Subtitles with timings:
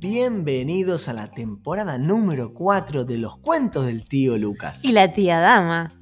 [0.00, 4.84] Bienvenidos a la temporada número 4 de los cuentos del tío Lucas.
[4.84, 5.94] Y la tía Dama.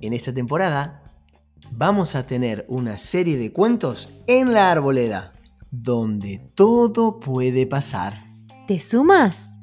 [0.00, 1.02] En esta temporada
[1.70, 5.32] vamos a tener una serie de cuentos en la arboleda,
[5.70, 8.24] donde todo puede pasar.
[8.66, 9.55] ¿Te sumas?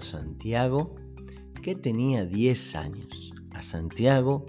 [0.00, 0.94] Santiago
[1.62, 3.32] que tenía 10 años.
[3.52, 4.46] A Santiago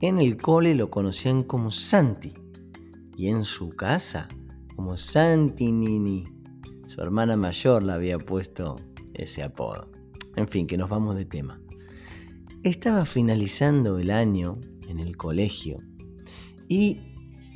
[0.00, 2.34] en el cole lo conocían como Santi
[3.16, 4.28] y en su casa
[4.74, 6.24] como Santi Nini.
[6.86, 8.76] Su hermana mayor le había puesto
[9.14, 9.90] ese apodo.
[10.36, 11.60] En fin, que nos vamos de tema.
[12.62, 15.78] Estaba finalizando el año en el colegio
[16.68, 17.00] y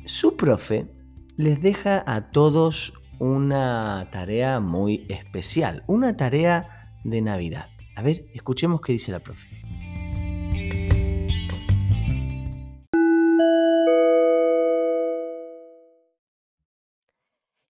[0.05, 0.91] su profe
[1.35, 6.76] les deja a todos una tarea muy especial, una tarea
[7.07, 7.69] de Navidad.
[7.95, 9.47] A ver, escuchemos qué dice la profe.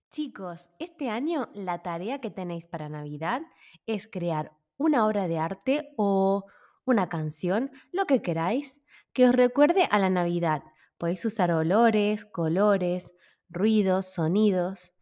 [0.10, 3.44] Chicos, este año la tarea que tenéis para Navidad
[3.86, 6.46] es crear una obra de arte o
[6.86, 8.82] una canción, lo que queráis,
[9.14, 10.64] que os recuerde a la Navidad.
[10.98, 13.14] Podéis usar olores, colores,
[13.50, 14.94] ruidos, sonidos.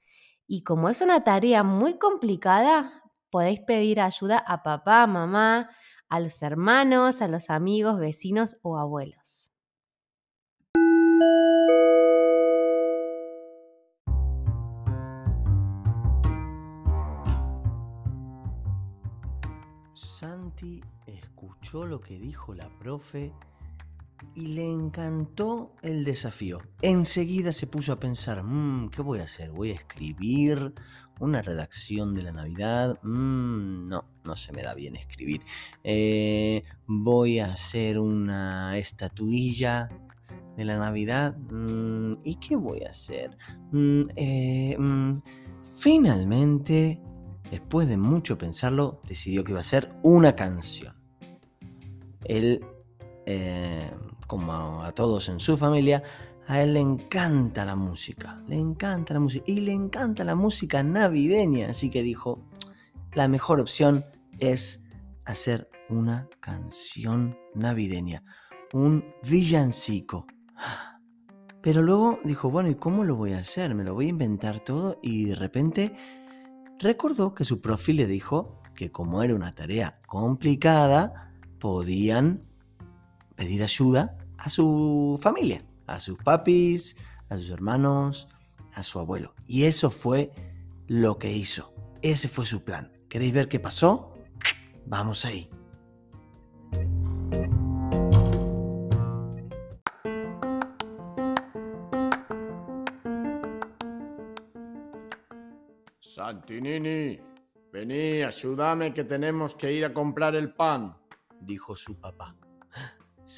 [0.45, 3.04] Y como es una tarea muy complicada,
[3.35, 5.69] podéis pedir ayuda a papá, mamá,
[6.07, 9.51] a los hermanos, a los amigos, vecinos o abuelos.
[19.95, 23.33] Santi escuchó lo que dijo la profe
[24.35, 26.59] y le encantó el desafío.
[26.81, 29.51] Enseguida se puso a pensar, "Mm, ¿qué voy a hacer?
[29.51, 30.73] ¿Voy a escribir
[31.19, 32.99] una redacción de la Navidad?
[33.03, 35.41] Mm, no, no se me da bien escribir.
[35.83, 39.89] Eh, ¿Voy a hacer una estatuilla
[40.57, 41.37] de la Navidad?
[41.37, 43.37] Mm, ¿Y qué voy a hacer?
[43.73, 44.77] Eh,
[45.79, 47.01] finalmente,
[47.49, 50.95] después de mucho pensarlo, decidió que iba a ser una canción.
[52.25, 52.65] Él
[53.25, 53.91] eh,
[54.27, 56.03] como a todos en su familia,
[56.47, 60.83] a él le encanta la música, le encanta la música y le encanta la música
[60.83, 62.39] navideña, así que dijo,
[63.13, 64.05] la mejor opción
[64.39, 64.83] es
[65.25, 68.23] hacer una canción navideña,
[68.73, 70.27] un villancico.
[71.61, 73.73] Pero luego dijo, bueno, ¿y cómo lo voy a hacer?
[73.73, 75.95] Me lo voy a inventar todo y de repente
[76.77, 82.44] recordó que su profe le dijo que como era una tarea complicada, podían
[83.35, 86.95] pedir ayuda a su familia, a sus papis,
[87.29, 88.27] a sus hermanos,
[88.73, 89.33] a su abuelo.
[89.45, 90.31] Y eso fue
[90.87, 91.73] lo que hizo.
[92.01, 92.91] Ese fue su plan.
[93.09, 94.13] ¿Queréis ver qué pasó?
[94.85, 95.49] Vamos ahí.
[105.99, 107.19] Santinini,
[107.73, 110.95] vení, ayúdame que tenemos que ir a comprar el pan.
[111.41, 112.35] dijo su papá.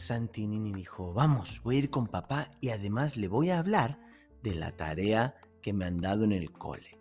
[0.01, 3.99] Santinini dijo, vamos, voy a ir con papá y además le voy a hablar
[4.43, 6.99] de la tarea que me han dado en el cole.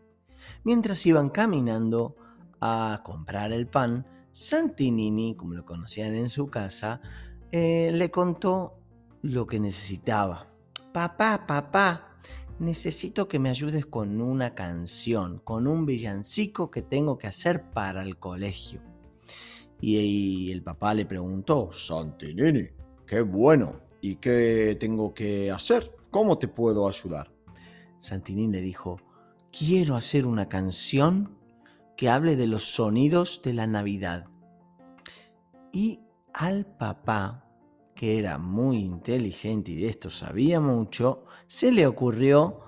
[0.65, 2.17] Mientras iban caminando
[2.61, 7.01] a comprar el pan, Santinini, como lo conocían en su casa,
[7.53, 8.81] eh, le contó
[9.23, 10.49] lo que necesitaba.
[10.93, 12.19] Papá, papá,
[12.59, 18.03] necesito que me ayudes con una canción, con un villancico que tengo que hacer para
[18.03, 18.83] el colegio.
[19.81, 22.76] Y, y el papá le preguntó, Santinini,
[23.06, 23.81] qué bueno.
[24.00, 25.97] ¿Y qué tengo que hacer?
[26.11, 27.33] ¿Cómo te puedo ayudar?
[27.99, 29.00] Santinini le dijo,
[29.50, 31.37] quiero hacer una canción
[31.97, 34.27] que hable de los sonidos de la Navidad.
[35.72, 36.00] Y
[36.33, 37.49] al papá,
[37.95, 42.60] que era muy inteligente y de esto sabía mucho, se le ocurrió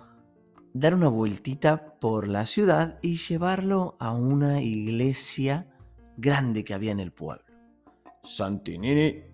[0.73, 5.69] dar una vueltita por la ciudad y llevarlo a una iglesia
[6.17, 7.45] grande que había en el pueblo.
[8.23, 9.28] Santinini,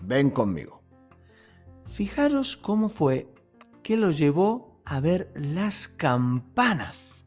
[0.00, 0.82] ven conmigo.
[1.86, 3.28] Fijaros cómo fue
[3.82, 7.24] que lo llevó a ver las campanas.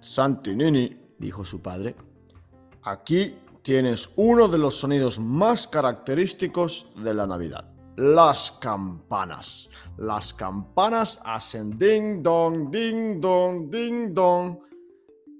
[0.00, 1.94] Santinini, dijo su padre,
[2.82, 7.70] aquí tienes uno de los sonidos más característicos de la Navidad.
[7.96, 9.68] Las campanas.
[9.98, 14.58] Las campanas hacen ding dong, ding dong, ding dong.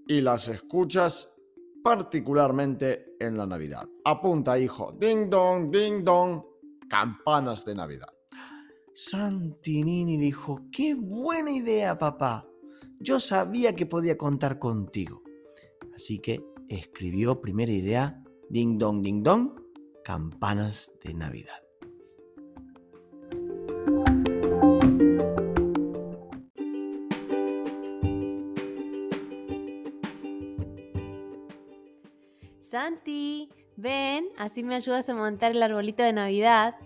[0.06, 1.32] Y las escuchas
[1.82, 3.86] particularmente en la Navidad.
[4.04, 4.92] Apunta, hijo.
[4.98, 6.42] Ding dong, ding dong.
[6.88, 8.08] Campanas de Navidad.
[8.94, 12.46] Santinini dijo, qué buena idea, papá.
[12.98, 15.22] Yo sabía que podía contar contigo.
[15.94, 19.52] Así que escribió primera idea, ding dong, ding dong,
[20.04, 21.69] campanas de Navidad.
[32.70, 36.76] Santi, ven, así me ayudas a montar el arbolito de Navidad.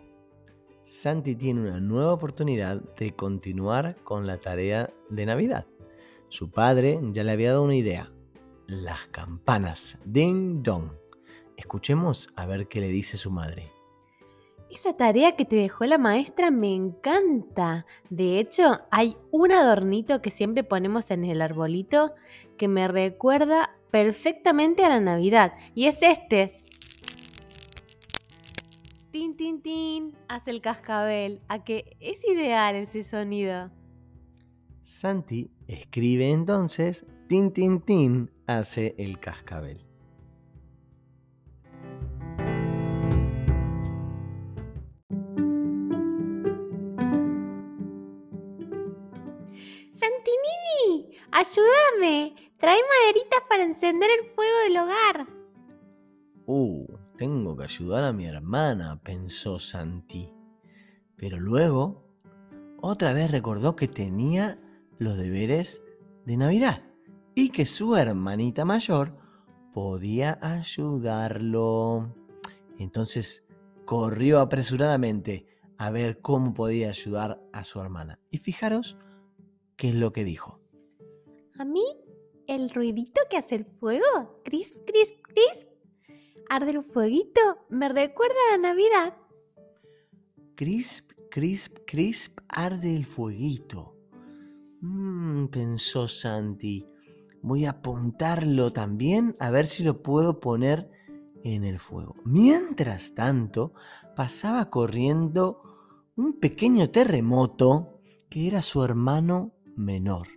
[0.82, 5.66] Santi tiene una nueva oportunidad de continuar con la tarea de Navidad.
[6.28, 8.10] Su padre ya le había dado una idea.
[8.66, 9.98] Las campanas.
[10.06, 10.90] Ding dong.
[11.58, 13.70] Escuchemos a ver qué le dice su madre.
[14.70, 17.84] Esa tarea que te dejó la maestra me encanta.
[18.08, 22.14] De hecho, hay un adornito que siempre ponemos en el arbolito
[22.56, 25.52] que me recuerda perfectamente a la Navidad.
[25.73, 26.52] Y es este.
[29.12, 31.41] Tin, tin, tin, hace el cascabel.
[31.46, 33.70] A que es ideal ese sonido.
[34.82, 39.81] Santi escribe entonces, tin, tin, tin, hace el cascabel.
[49.93, 52.44] Santinini, ayúdame.
[52.64, 55.26] Trae maderitas para encender el fuego del hogar.
[56.46, 56.87] Uh,
[57.19, 60.32] tengo que ayudar a mi hermana, pensó Santi.
[61.14, 62.02] Pero luego,
[62.81, 64.58] otra vez recordó que tenía
[64.96, 65.82] los deberes
[66.25, 66.82] de Navidad
[67.34, 69.14] y que su hermanita mayor
[69.75, 72.14] podía ayudarlo.
[72.78, 73.46] Entonces
[73.84, 75.44] corrió apresuradamente
[75.76, 78.20] a ver cómo podía ayudar a su hermana.
[78.31, 78.96] Y fijaros
[79.76, 80.62] qué es lo que dijo.
[81.58, 81.84] A mí,
[82.46, 85.69] el ruidito que hace el fuego, crisp, crisp, crisp,
[86.49, 89.14] arde el fueguito, me recuerda a la Navidad.
[90.55, 93.96] Crisp, crisp, crisp, arde el fueguito.
[94.81, 96.87] Mmm, pensó Santi.
[97.43, 100.91] Voy a apuntarlo también a ver si lo puedo poner
[101.43, 102.17] en el fuego.
[102.25, 103.75] Mientras tanto,
[104.17, 105.62] pasaba corriendo
[106.17, 108.00] un pequeño terremoto
[108.31, 110.29] que era su hermano menor.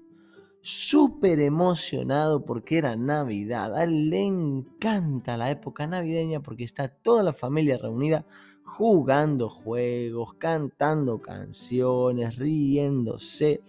[0.70, 3.74] Súper emocionado porque era Navidad.
[3.74, 8.26] A él le encanta la época navideña porque está toda la familia reunida
[8.66, 13.62] jugando juegos, cantando canciones, riéndose.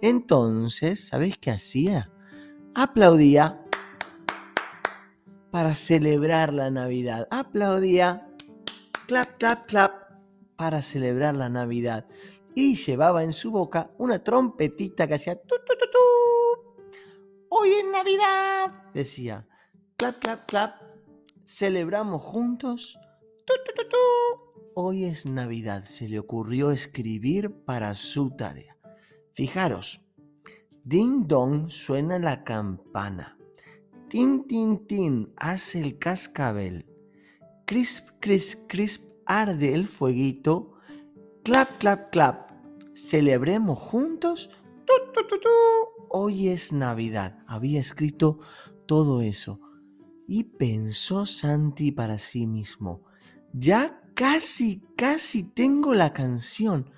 [0.00, 2.10] Entonces, ¿sabéis qué hacía?
[2.74, 3.62] Aplaudía
[5.50, 7.28] para celebrar la Navidad.
[7.30, 8.30] Aplaudía,
[9.06, 9.92] clap, clap, clap,
[10.56, 12.06] para celebrar la Navidad.
[12.54, 15.38] Y llevaba en su boca una trompetita que hacía.
[17.58, 19.48] Hoy es Navidad, decía.
[19.96, 20.74] Clap, clap, clap.
[21.46, 22.98] Celebramos juntos.
[23.46, 23.96] Tu, tu, tu.
[24.74, 25.86] Hoy es Navidad.
[25.86, 28.76] Se le ocurrió escribir para su tarea.
[29.32, 30.04] Fijaros.
[30.84, 33.38] Ding dong suena la campana.
[34.10, 36.84] Tin, tin, tin hace el cascabel.
[37.64, 40.74] Crisp, crisp, crisp arde el fueguito.
[41.42, 42.50] Clap, clap, clap.
[42.94, 44.50] Celebremos juntos.
[46.08, 47.38] Hoy es Navidad.
[47.46, 48.38] Había escrito
[48.86, 49.60] todo eso.
[50.26, 53.02] Y pensó Santi para sí mismo.
[53.52, 56.90] Ya casi, casi tengo la canción.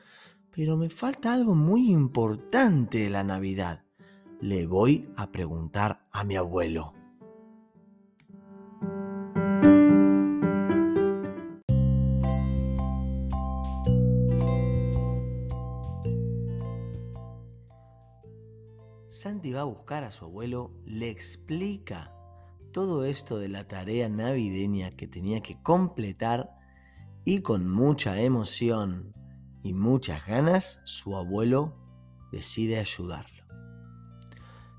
[0.50, 3.84] Pero me falta algo muy importante de la Navidad.
[4.40, 6.97] Le voy a preguntar a mi abuelo.
[19.18, 22.14] Santi va a buscar a su abuelo, le explica
[22.70, 26.56] todo esto de la tarea navideña que tenía que completar
[27.24, 29.12] y con mucha emoción
[29.64, 31.74] y muchas ganas su abuelo
[32.30, 33.42] decide ayudarlo.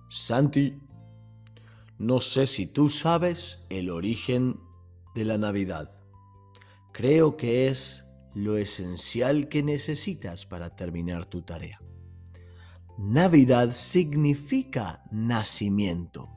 [0.09, 0.79] Santi,
[1.97, 4.57] no sé si tú sabes el origen
[5.15, 5.99] de la Navidad.
[6.93, 11.81] Creo que es lo esencial que necesitas para terminar tu tarea.
[13.01, 16.27] Navidad significa nacimiento,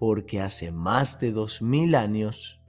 [0.00, 2.62] porque hace más de dos mil años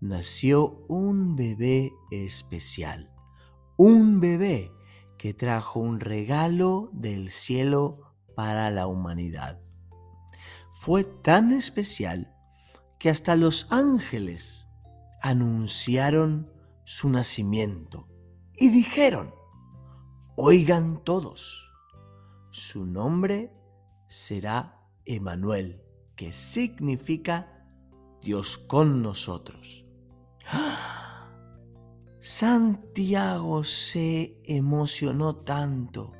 [0.00, 3.12] nació un bebé especial,
[3.76, 4.72] un bebé
[5.18, 9.60] que trajo un regalo del cielo para la humanidad.
[10.72, 12.34] Fue tan especial
[12.98, 14.66] que hasta los ángeles
[15.20, 16.50] anunciaron
[16.84, 18.08] su nacimiento
[18.56, 19.34] y dijeron,
[20.36, 21.65] oigan todos,
[22.56, 23.52] su nombre
[24.06, 25.82] será Emanuel,
[26.16, 27.66] que significa
[28.22, 29.84] Dios con nosotros.
[32.20, 36.12] Santiago se emocionó tanto.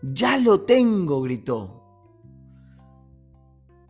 [0.00, 1.20] ¡Ya lo tengo!
[1.22, 1.82] gritó.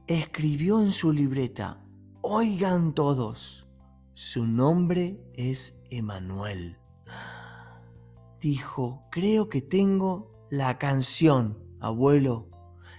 [0.06, 1.84] Escribió en su libreta,
[2.22, 3.68] oigan todos,
[4.14, 6.78] su nombre es Emanuel.
[8.40, 12.50] Dijo, creo que tengo la canción, abuelo.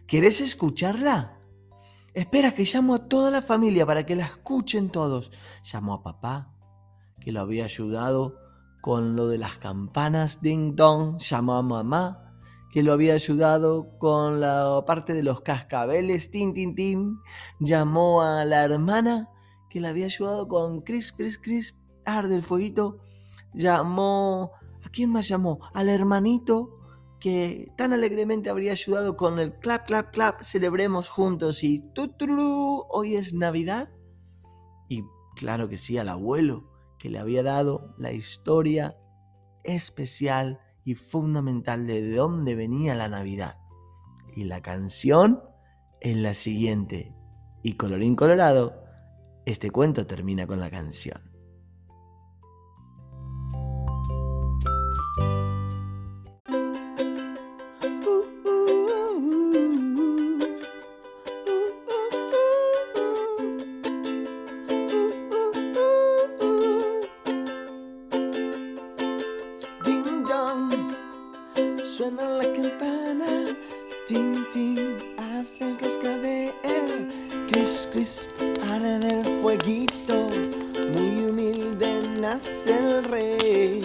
[0.07, 1.37] ¿Querés escucharla?
[2.15, 5.31] Espera que llamo a toda la familia para que la escuchen todos.
[5.61, 6.51] Llamó a papá,
[7.19, 8.39] que lo había ayudado
[8.81, 12.33] con lo de las campanas ding dong, llamó a mamá,
[12.71, 17.19] que lo había ayudado con la parte de los cascabeles tin tin tin,
[17.59, 19.29] llamó a la hermana,
[19.69, 22.97] que le había ayudado con cris cris cris, arde el fueguito,
[23.53, 25.59] llamó, ¿a quién más llamó?
[25.75, 26.79] Al hermanito,
[27.23, 33.15] que tan alegremente habría ayudado con el clap, clap, clap, celebremos juntos y tuturu, hoy
[33.15, 33.89] es Navidad.
[34.89, 35.03] Y
[35.37, 38.97] claro que sí, al abuelo, que le había dado la historia
[39.63, 43.57] especial y fundamental de dónde venía la Navidad.
[44.35, 45.43] Y la canción
[46.01, 47.15] es la siguiente.
[47.63, 48.83] Y colorín colorado,
[49.45, 51.32] este cuento termina con la canción.
[77.53, 78.29] Cascabel, cris cris,
[78.71, 80.27] arde el fueguito,
[80.93, 83.81] muy humilde nace el rey,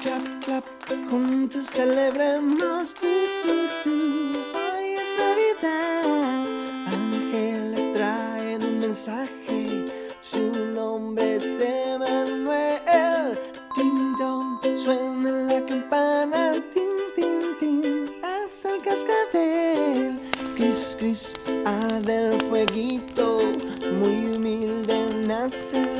[0.00, 0.64] clap clap,
[1.08, 6.46] juntos celebremos, hoy es Navidad,
[6.86, 9.84] ángeles traen un mensaje,
[10.20, 13.38] su nombre es Emanuel.
[13.76, 20.20] Ding dong, suena la campana, tin tin tin, hace el cascabel,
[20.54, 21.32] cris cris,
[21.82, 23.40] arde el fueguito,
[23.98, 25.91] muy humilde nace